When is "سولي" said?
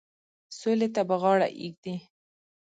0.59-0.87